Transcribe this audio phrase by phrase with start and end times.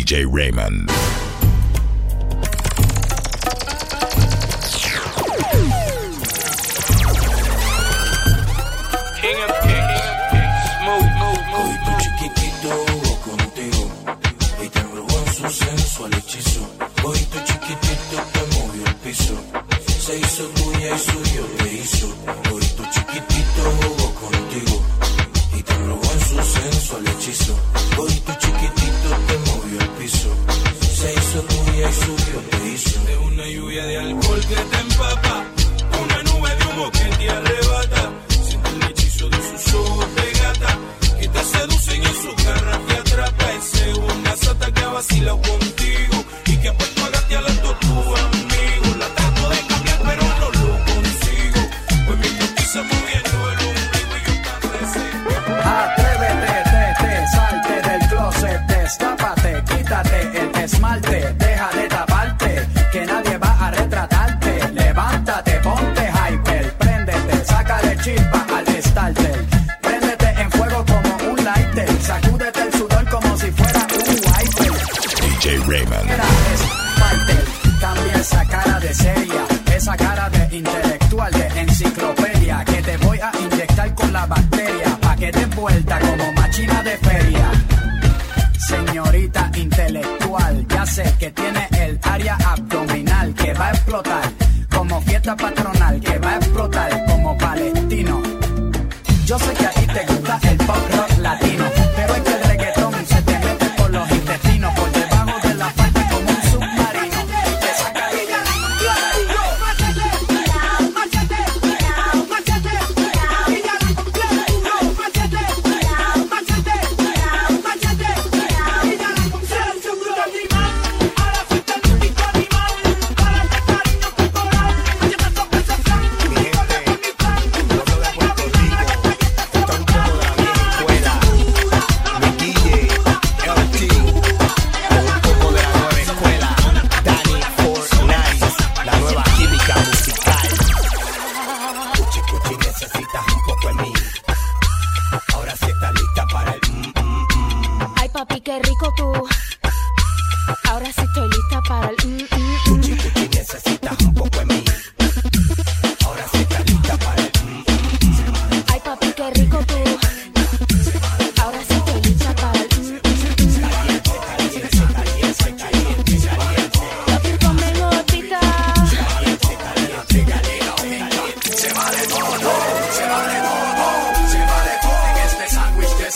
[0.00, 0.90] DJ Raymond.
[20.00, 21.66] Se hizo tuya suyo te
[24.14, 24.82] contigo.
[25.56, 26.40] Y te robó en su
[27.06, 27.54] hechizo.
[27.98, 29.49] Hoy chiquitito
[30.08, 33.04] se hizo tuya y subió te.
[33.04, 35.44] De una lluvia de alcohol que te empapa,
[36.02, 38.12] una nube de humo que te arrebata.
[38.48, 40.78] Siente el hechizo de sus ojos de gata
[41.20, 42.89] que te seducen en su garrafa.
[91.18, 94.22] que tiene el área abdominal que va a explotar.
[94.70, 98.22] Como fiesta patronal que va a explotar como palestino.
[99.24, 101.79] Yo sé que a ti te gusta el pop rock latino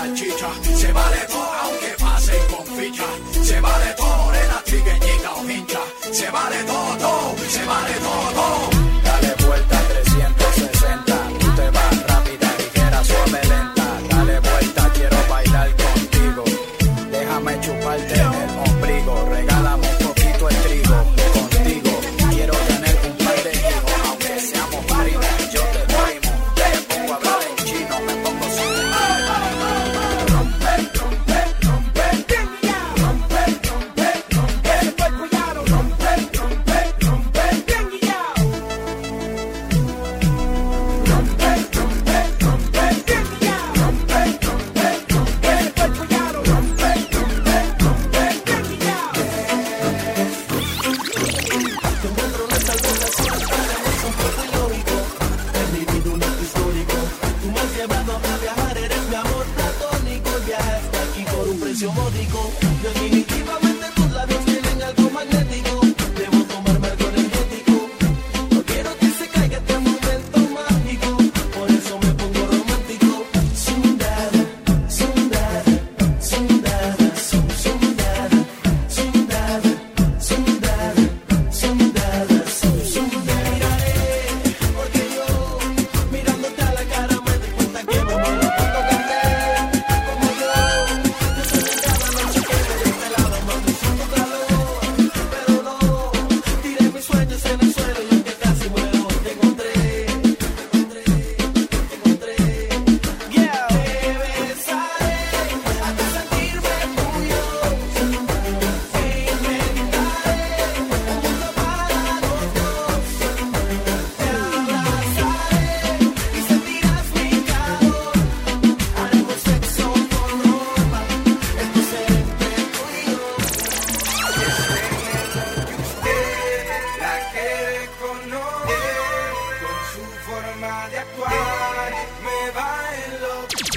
[0.00, 0.48] salchicha.
[0.76, 3.04] Se vale todo, aunque pasen con ficha.
[3.42, 5.80] Se vale todo, morena, trigueñita o hincha.
[6.12, 8.79] Se vale todo, todo, se vale todo, todo.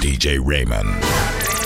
[0.04, 1.63] DJ Raymond.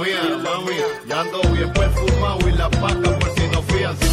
[0.00, 0.76] mía, mami.
[1.06, 4.07] Ya ando bien perfumado y la paca por si no fían.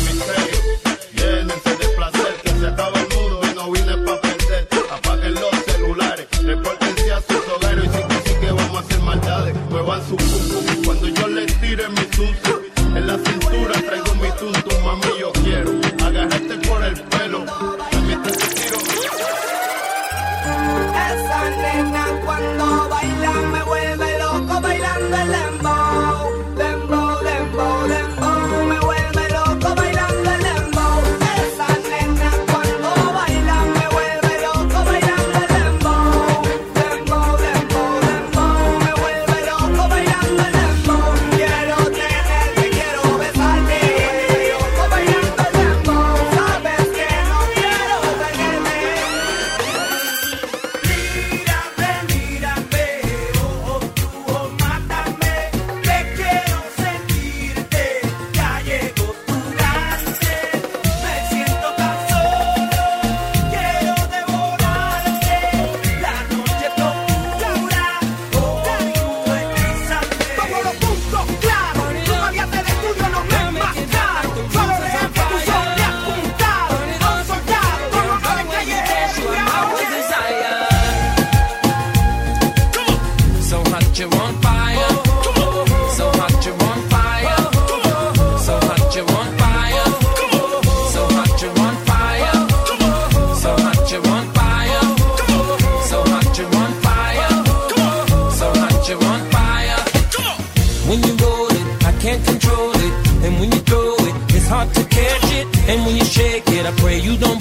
[105.76, 107.38] And when you shake it, I pray you don't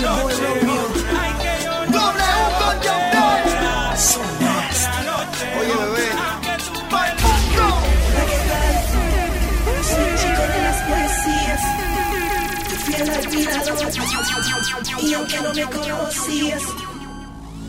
[0.00, 0.30] It's your boy
[1.90, 3.96] Doble U con John Doe.
[3.96, 5.02] So nasty.
[5.58, 6.06] Oye, bebé.
[6.88, 7.66] Pa'l mundo.
[10.20, 11.62] chico de las poesías.
[12.68, 13.76] Tu fiel admirador.
[15.02, 16.62] Y aunque no me conocías.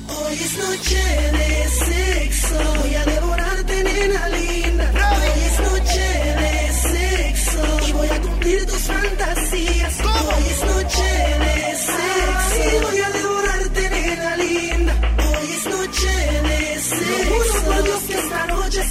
[0.10, 1.02] Hoy es noche
[1.38, 1.50] de
[1.86, 4.86] sexo, voy a devorarte nena linda.
[5.18, 6.08] Hoy es noche
[6.42, 6.54] de
[6.90, 9.94] sexo y voy a cumplir tus fantasías.
[10.04, 11.10] Hoy es noche
[11.40, 11.49] de
[12.52, 14.94] Sí, voy a devorarte, nena linda.
[15.18, 16.08] Hoy es noche
[16.48, 17.30] de sexo.
[17.30, 18.84] Lo juro por Dios que esta noche.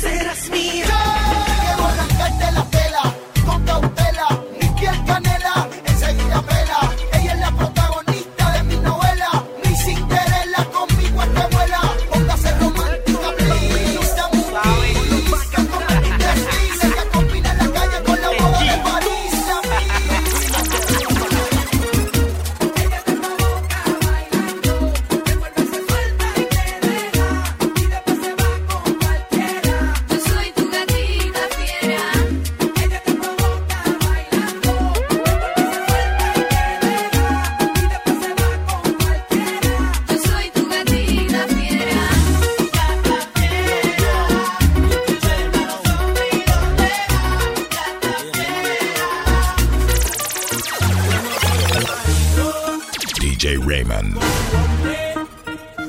[53.20, 54.16] DJ Raymond.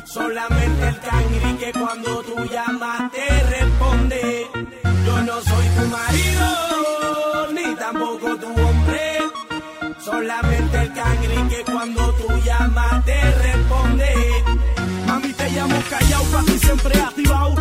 [0.05, 4.47] Solamente el cangri que cuando tú llamas te responde.
[5.05, 9.19] Yo no soy tu marido, ni tampoco tu hombre.
[10.03, 14.13] Solamente el cangri que cuando tú llamas te responde.
[15.05, 17.58] Mami, te llamo callao, para ti siempre activado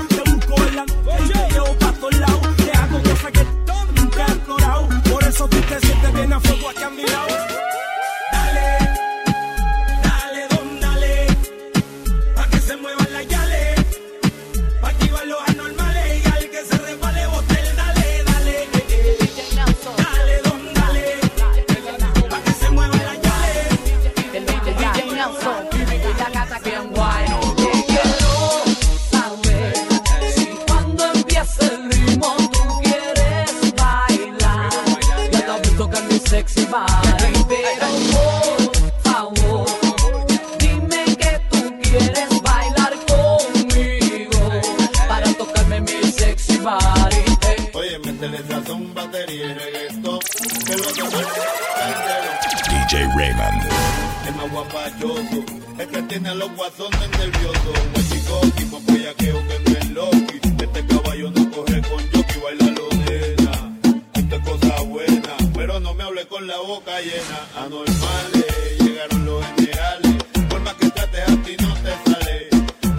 [65.98, 67.38] me hablé con la boca llena.
[67.56, 70.24] Anormales, llegaron los geniales.
[70.48, 72.48] Por más que trates a ti no te sale.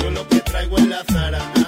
[0.03, 1.58] Yo lo que traigo es la zarana.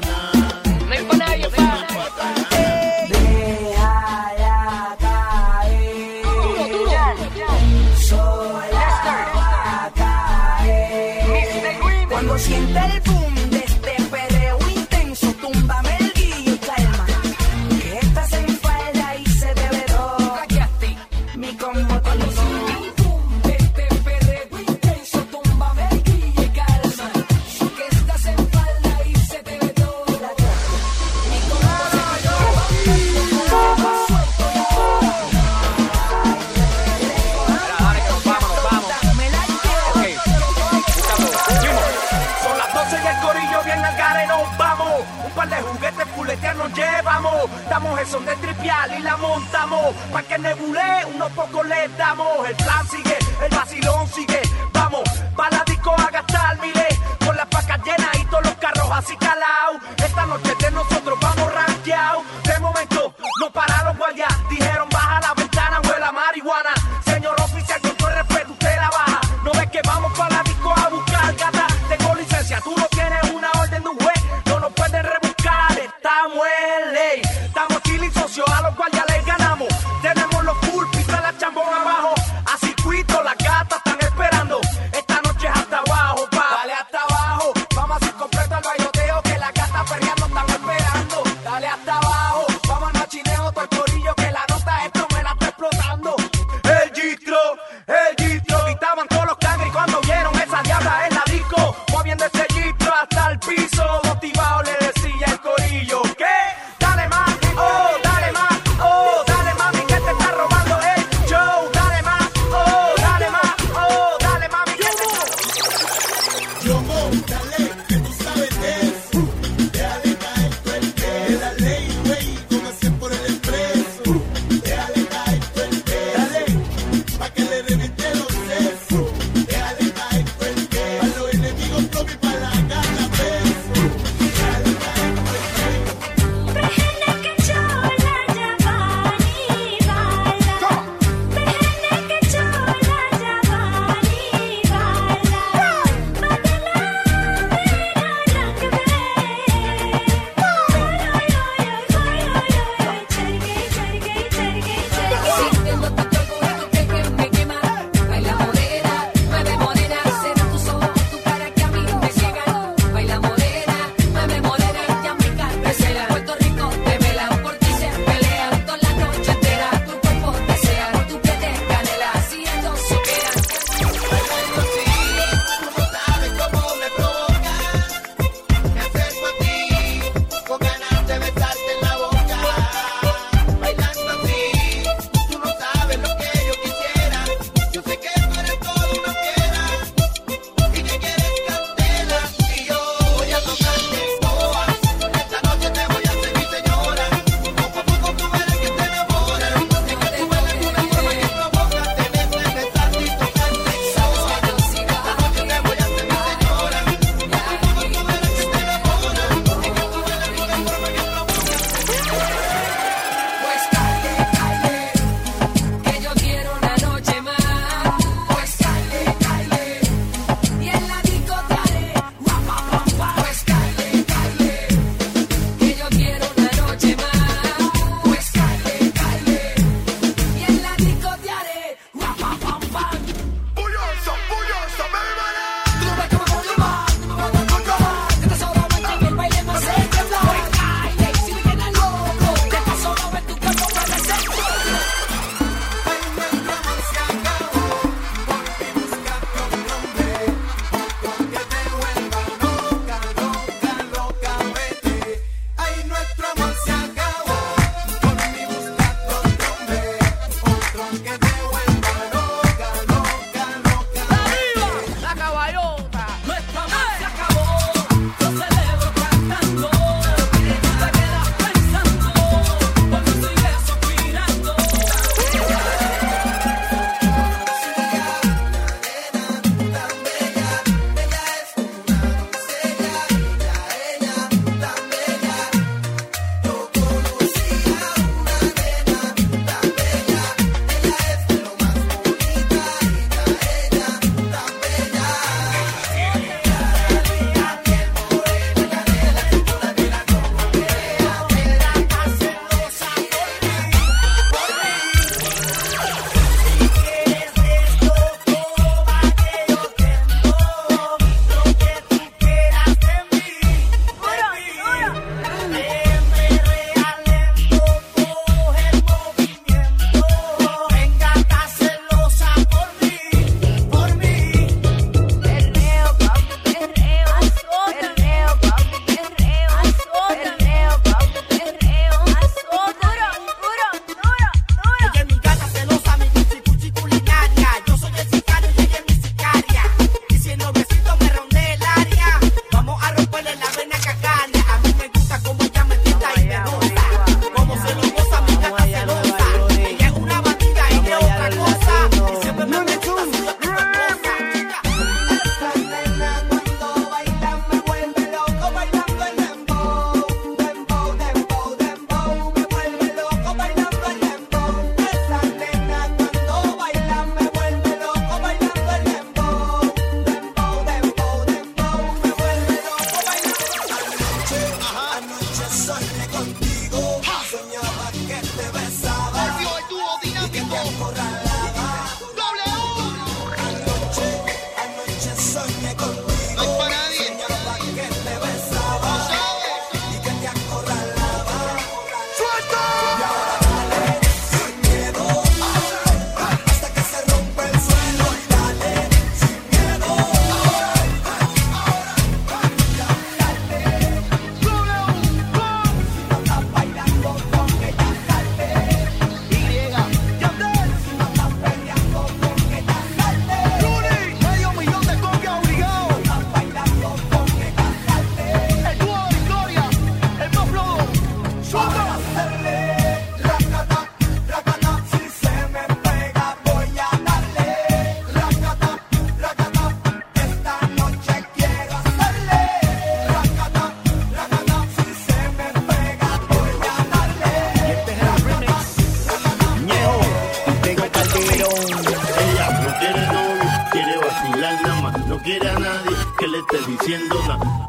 [48.12, 49.96] son de tripial y la montamos.
[50.12, 52.46] Pa' que nebule, unos pocos le damos.
[52.46, 54.42] El plan sigue, el vacilón sigue.
[54.74, 57.00] Vamos, pa' la disco a gastar miles.
[57.26, 59.80] Con las pacas llenas y todos los carros así calao.
[59.98, 60.54] Esta noche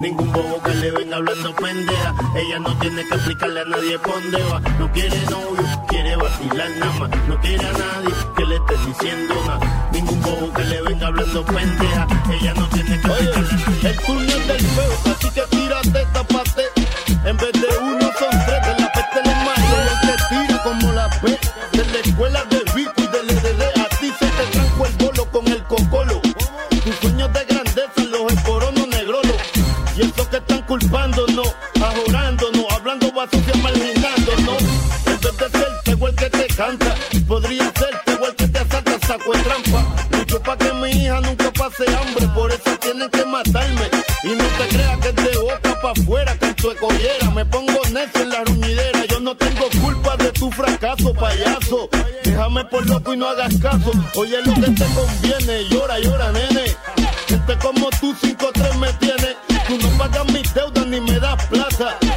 [0.00, 2.14] Ningún bobo que le venga hablando pendeja.
[2.34, 4.58] Ella no tiene que explicarle a nadie dónde va.
[4.78, 7.10] No quiere novio, quiere vacilar nada más.
[7.28, 9.90] No quiere a nadie que le esté diciendo nada.
[9.92, 12.06] Ningún bobo que le venga hablando pendeja.
[12.30, 13.88] Ella no tiene que Oye.
[13.90, 16.62] El turno del feo, así que tírate, tapate.
[17.26, 18.01] En vez de uno.
[30.02, 34.62] Siento que están culpándonos, ajorándonos, hablando vacío, marginándonos.
[35.06, 36.94] En vez de ser te el que te canta,
[37.28, 39.86] podría ser te el que te asalta, saco en trampa.
[40.10, 43.88] Mucho pa' que mi hija nunca pase hambre, por eso tienen que matarme.
[44.24, 47.30] Y no te creas que es de boca pa' afuera, que tu escollera.
[47.30, 51.88] Me pongo necio en la ruñidera, yo no tengo culpa de tu fracaso, payaso.
[52.24, 53.92] Déjame por loco y no hagas caso.
[54.16, 56.74] Oye lo que te conviene, llora, llora, nene.
[57.28, 59.31] Gente como tú, 5-3 me tienes.
[61.52, 62.11] Blaster.